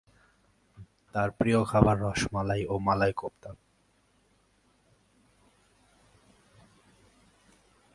তার 1.15 1.29
প্রিয় 1.31 1.59
খাবার 1.63 1.95
রস 2.01 2.21
মালাই 2.33 2.61
ও 2.65 2.75
মালাই 2.79 3.13
কোপ্তা। 3.13 3.49